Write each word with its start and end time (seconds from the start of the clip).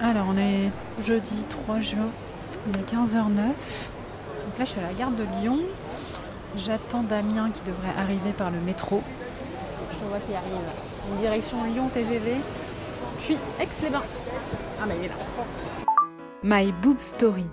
Alors, 0.00 0.26
on 0.28 0.36
est 0.38 0.70
jeudi 1.04 1.44
3 1.48 1.78
juin, 1.78 2.06
il 2.68 2.76
est 2.76 2.94
15h09. 2.94 3.24
Donc 3.26 4.58
là, 4.58 4.64
je 4.64 4.70
suis 4.70 4.80
à 4.80 4.84
la 4.84 4.92
gare 4.92 5.10
de 5.10 5.24
Lyon. 5.40 5.58
J'attends 6.56 7.02
Damien 7.02 7.50
qui 7.50 7.62
devrait 7.62 7.92
arriver 7.98 8.30
par 8.30 8.50
le 8.50 8.60
métro. 8.60 9.02
Je 9.92 10.08
vois 10.08 10.18
qu'il 10.18 10.34
arrive. 10.34 10.52
En 11.12 11.20
direction 11.20 11.64
Lyon 11.64 11.88
TGV, 11.92 12.36
puis 13.24 13.36
Aix-les-Bains. 13.60 14.02
Ah, 14.80 14.86
bah 14.86 14.94
il 14.98 15.04
est 15.06 15.08
là. 15.08 15.14
My 16.42 16.72
Boob 16.80 17.00
Story, 17.00 17.46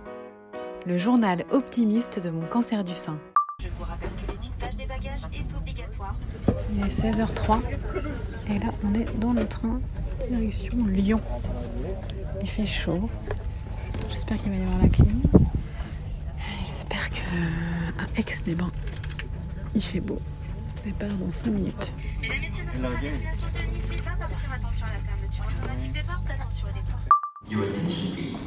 le 0.86 0.98
journal 0.98 1.46
optimiste 1.52 2.20
de 2.20 2.30
mon 2.30 2.46
cancer 2.46 2.84
du 2.84 2.94
sein. 2.94 3.18
Je 3.60 3.70
vous 3.70 3.86
rappelle 3.86 4.10
que 4.10 4.32
l'étiquetage 4.32 4.76
des 4.76 4.86
bagages 4.86 5.24
est 5.34 5.58
obligatoire. 5.58 6.16
Il 6.76 6.86
est 6.86 6.90
16h03 6.90 7.60
et 8.50 8.60
là 8.60 8.72
on 8.84 8.94
est 8.94 9.20
dans 9.20 9.34
le 9.34 9.48
train 9.48 9.80
direction 10.30 10.86
Lyon. 10.88 11.22
Il 12.42 12.50
fait 12.50 12.66
chaud. 12.66 13.10
J'espère 14.12 14.38
qu'il 14.38 14.52
va 14.52 14.58
y 14.58 14.62
avoir 14.62 14.82
la 14.82 14.90
clim. 14.90 15.22
J'espère 16.68 17.10
que 17.10 17.18
à 18.00 18.20
Aix-les-Bains 18.20 18.72
il 19.76 19.84
fait 19.84 20.00
beau. 20.00 20.20
Départ 20.84 21.10
dans 21.18 21.32
5 21.32 21.50
minutes. 21.52 21.92
Mesdames, 22.22 22.42
Messieurs, 22.42 22.66
notre 22.80 23.02
destination 23.02 23.48
de 23.54 23.60
Nice 23.76 23.90
n'est 23.90 24.02
pas 24.04 24.16
partir. 24.18 24.54
Attention 24.54 24.86
à 24.86 24.94
la 24.94 25.00
fermeture 25.00 25.46
automatique 25.52 25.94
des 25.94 26.02
portes. 26.02 26.30
Attention 26.30 26.68
à 26.68 26.72
des 26.74 26.92
portes. 26.92 27.08
Your 27.50 27.64
attention 27.64 28.12
please. 28.14 28.38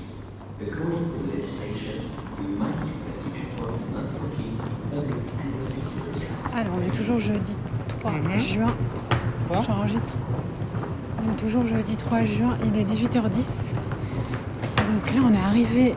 According 0.61 1.07
to 1.11 1.19
legislation, 1.31 1.99
we 2.39 2.47
remind 2.47 2.79
you 2.87 2.95
that 3.07 3.19
the 3.23 3.31
airport 3.39 3.81
is 3.81 3.91
not 3.93 4.07
smoking 4.09 4.59
public 4.91 5.27
and 5.39 5.51
restricted 5.59 6.17
areas. 6.17 6.55
Alors 6.55 6.75
on 6.77 6.83
est 6.87 6.97
toujours 6.97 7.21
jeudi 7.21 7.57
3 7.89 8.37
juin. 8.37 8.75
J'enregistre. 9.51 10.15
Toujours 11.37 11.67
jeudi 11.67 11.97
3 11.97 12.25
juin, 12.25 12.59
il 12.65 12.81
est 12.81 12.85
18h10. 12.85 13.73
Donc 14.93 15.15
là 15.15 15.21
on 15.25 15.33
est 15.33 15.39
arrivé 15.39 15.95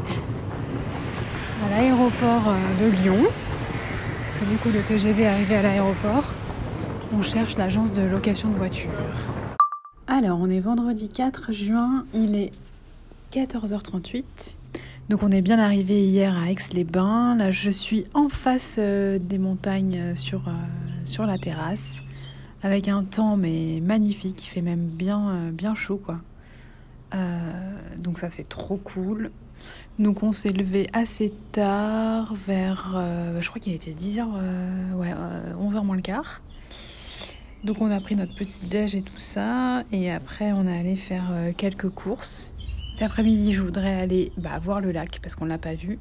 à 1.66 1.70
l'aéroport 1.70 2.50
euh, 2.50 2.86
de 2.86 2.96
Lyon. 2.98 3.24
Parce 4.26 4.38
que 4.40 4.46
du 4.46 4.58
coup 4.58 4.70
le 4.70 4.82
TGV 4.82 5.24
est 5.24 5.28
arrivé 5.28 5.56
à 5.56 5.62
l'aéroport. 5.62 6.26
On 7.14 7.24
cherche 7.24 7.58
l'agence 7.58 7.92
de 7.92 8.02
location 8.04 8.50
de 8.50 8.56
voitures. 8.56 8.92
Alors 10.08 10.40
on 10.40 10.50
est 10.50 10.60
vendredi 10.60 11.10
4 11.10 11.52
juin, 11.54 12.06
il 12.14 12.36
est 12.36 12.52
14h38. 13.34 14.56
Donc 15.10 15.24
on 15.24 15.32
est 15.32 15.42
bien 15.42 15.60
arrivé 15.60 16.04
hier 16.04 16.38
à 16.38 16.52
Aix-les-Bains. 16.52 17.36
Là 17.36 17.52
je 17.52 17.72
suis 17.72 18.06
en 18.14 18.30
face 18.30 18.76
euh, 18.80 19.18
des 19.18 19.40
montagnes 19.40 20.00
euh, 20.00 20.16
sur, 20.16 20.44
sur 21.06 21.26
la 21.26 21.38
terrasse. 21.38 21.98
Avec 22.64 22.88
un 22.88 23.04
temps 23.04 23.38
mais 23.38 23.80
magnifique, 23.82 24.46
il 24.46 24.48
fait 24.48 24.62
même 24.62 24.86
bien, 24.86 25.30
euh, 25.30 25.52
bien 25.52 25.74
chaud 25.74 25.98
quoi. 25.98 26.20
Euh, 27.14 27.52
donc 27.98 28.20
ça 28.20 28.30
c'est 28.30 28.48
trop 28.48 28.78
cool. 28.78 29.32
Donc 30.00 30.24
on 30.24 30.32
s'est 30.32 30.52
levé 30.52 30.88
assez 30.94 31.34
tard, 31.52 32.34
vers, 32.34 32.94
euh, 32.96 33.42
je 33.42 33.50
crois 33.50 33.60
qu'il 33.60 33.74
était 33.74 33.92
10h, 33.92 34.26
ouais, 34.96 35.14
11h 35.60 35.84
moins 35.84 35.96
le 35.96 36.02
quart. 36.02 36.42
Donc 37.64 37.82
on 37.82 37.92
a 37.92 38.00
pris 38.00 38.16
notre 38.16 38.34
petit 38.34 38.66
déj 38.66 38.96
et 38.96 39.04
tout 39.04 39.20
ça, 39.20 39.84
et 39.92 40.12
après 40.12 40.52
on 40.52 40.68
est 40.68 40.80
allé 40.80 40.96
faire 40.96 41.32
quelques 41.58 41.90
courses. 41.90 42.52
Cet 42.94 43.04
après-midi 43.04 43.54
je 43.54 43.62
voudrais 43.62 43.94
aller 44.02 44.32
bah, 44.38 44.58
voir 44.60 44.82
le 44.82 44.92
lac 44.92 45.20
parce 45.22 45.36
qu'on 45.36 45.46
l'a 45.46 45.60
pas 45.60 45.76
vu. 45.76 46.00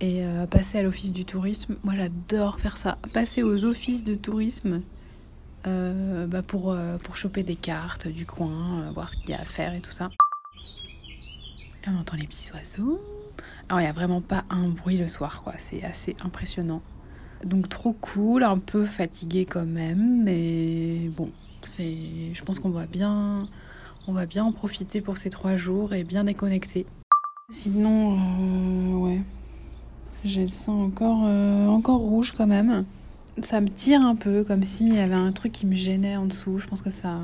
Et 0.00 0.24
passer 0.50 0.78
à 0.78 0.82
l'office 0.82 1.12
du 1.12 1.24
tourisme, 1.24 1.76
moi 1.84 1.94
j'adore 1.96 2.58
faire 2.58 2.76
ça. 2.76 2.98
Passer 3.12 3.44
aux 3.44 3.64
offices 3.64 4.02
de 4.02 4.16
tourisme 4.16 4.82
euh, 5.66 6.26
bah, 6.26 6.42
pour, 6.42 6.72
euh, 6.72 6.98
pour 6.98 7.16
choper 7.16 7.44
des 7.44 7.54
cartes 7.54 8.08
du 8.08 8.26
coin, 8.26 8.80
euh, 8.80 8.90
voir 8.92 9.08
ce 9.08 9.16
qu'il 9.16 9.30
y 9.30 9.34
a 9.34 9.40
à 9.40 9.44
faire 9.44 9.74
et 9.74 9.80
tout 9.80 9.90
ça. 9.90 10.10
Là, 11.86 11.92
on 11.94 12.00
entend 12.00 12.16
les 12.16 12.26
petits 12.26 12.50
oiseaux. 12.52 13.00
Alors, 13.68 13.80
il 13.80 13.84
n'y 13.84 13.88
a 13.88 13.92
vraiment 13.92 14.20
pas 14.20 14.44
un 14.50 14.68
bruit 14.68 14.96
le 14.96 15.08
soir, 15.08 15.42
quoi. 15.42 15.54
C'est 15.58 15.84
assez 15.84 16.16
impressionnant. 16.24 16.82
Donc, 17.44 17.68
trop 17.68 17.92
cool, 17.92 18.42
un 18.42 18.58
peu 18.58 18.86
fatigué 18.86 19.46
quand 19.46 19.64
même, 19.64 20.24
mais 20.24 21.08
bon, 21.16 21.30
c'est. 21.62 21.96
Je 22.32 22.42
pense 22.44 22.58
qu'on 22.58 22.70
va 22.70 22.86
bien, 22.86 23.48
on 24.06 24.12
va 24.12 24.26
bien 24.26 24.44
en 24.44 24.52
profiter 24.52 25.00
pour 25.00 25.18
ces 25.18 25.30
trois 25.30 25.56
jours 25.56 25.92
et 25.92 26.04
bien 26.04 26.24
déconnecter. 26.24 26.86
Sinon, 27.50 29.00
ouais, 29.02 29.20
j'ai 30.24 30.42
le 30.42 30.48
sang 30.48 30.82
encore, 30.82 31.24
encore 31.68 32.00
rouge 32.00 32.32
quand 32.36 32.46
même. 32.46 32.84
Ça 33.40 33.60
me 33.60 33.68
tire 33.68 34.02
un 34.02 34.14
peu, 34.14 34.44
comme 34.44 34.62
s'il 34.62 34.94
y 34.94 34.98
avait 34.98 35.14
un 35.14 35.32
truc 35.32 35.52
qui 35.52 35.66
me 35.66 35.74
gênait 35.74 36.16
en 36.16 36.26
dessous. 36.26 36.58
Je 36.58 36.66
pense 36.66 36.82
que 36.82 36.90
ça. 36.90 37.16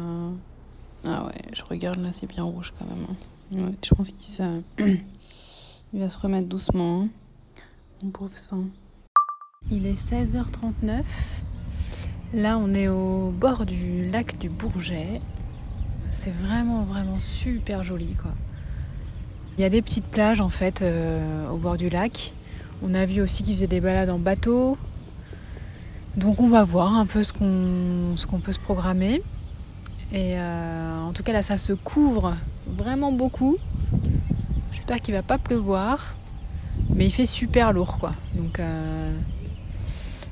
Ah 1.04 1.26
ouais, 1.26 1.32
je 1.52 1.62
regarde 1.64 1.98
là, 2.00 2.08
c'est 2.12 2.26
bien 2.26 2.42
rouge 2.44 2.72
quand 2.78 2.86
même. 2.86 3.06
hein. 3.10 3.66
Ouais, 3.66 3.74
je 3.84 3.94
pense 3.94 4.10
qu'il 4.10 4.26
ça... 4.26 4.48
Il 5.94 6.00
va 6.00 6.08
se 6.10 6.18
remettre 6.18 6.48
doucement. 6.48 7.02
hein. 7.04 7.08
Mon 8.02 8.10
pauvre 8.10 8.36
sang. 8.36 8.64
Il 9.70 9.86
est 9.86 9.94
16h39. 9.98 11.02
Là, 12.34 12.58
on 12.58 12.74
est 12.74 12.88
au 12.88 13.30
bord 13.30 13.64
du 13.64 14.06
lac 14.10 14.38
du 14.38 14.50
Bourget. 14.50 15.20
C'est 16.10 16.30
vraiment, 16.32 16.82
vraiment 16.82 17.18
super 17.18 17.84
joli, 17.84 18.12
quoi. 18.14 18.32
Il 19.56 19.62
y 19.62 19.64
a 19.64 19.70
des 19.70 19.80
petites 19.80 20.04
plages, 20.04 20.42
en 20.42 20.50
fait, 20.50 20.82
euh, 20.82 21.48
au 21.48 21.56
bord 21.56 21.78
du 21.78 21.88
lac. 21.88 22.32
On 22.82 22.92
a 22.94 23.06
vu 23.06 23.22
aussi 23.22 23.42
qu'ils 23.42 23.54
faisaient 23.54 23.66
des 23.66 23.80
balades 23.80 24.10
en 24.10 24.18
bateau. 24.18 24.76
Donc, 26.16 26.40
on 26.40 26.48
va 26.48 26.64
voir 26.64 26.94
un 26.96 27.06
peu 27.06 27.22
ce 27.22 27.32
qu'on 27.32 28.40
peut 28.40 28.52
se 28.52 28.58
programmer. 28.58 29.22
Et 30.10 30.38
euh, 30.38 31.00
en 31.00 31.12
tout 31.12 31.22
cas, 31.22 31.32
là, 31.32 31.42
ça 31.42 31.58
se 31.58 31.72
couvre 31.72 32.34
vraiment 32.66 33.12
beaucoup. 33.12 33.56
J'espère 34.72 35.00
qu'il 35.00 35.14
va 35.14 35.22
pas 35.22 35.38
pleuvoir. 35.38 36.16
Mais 36.94 37.06
il 37.06 37.10
fait 37.10 37.26
super 37.26 37.72
lourd, 37.72 37.98
quoi. 37.98 38.14
Donc, 38.34 38.60
euh, 38.60 39.16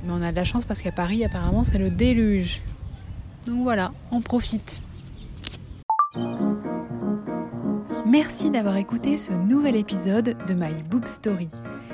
mais 0.05 0.13
on 0.13 0.23
a 0.23 0.31
de 0.31 0.37
la 0.37 0.45
chance 0.45 0.65
parce 0.65 0.83
qu'à 0.83 0.93
Paris, 0.93 1.25
apparemment, 1.25 1.65
c'est 1.65 1.79
le 1.79 1.91
déluge. 1.91 2.63
Donc 3.47 3.63
voilà, 3.63 3.93
on 4.11 4.21
profite. 4.21 4.83
Merci 8.07 8.51
d'avoir 8.51 8.77
écouté 8.77 9.19
ce 9.19 9.33
nouvel 9.33 9.77
épisode 9.77 10.37
de 10.47 10.55
My 10.55 10.83
Boob 10.89 11.07
Story. 11.07 11.49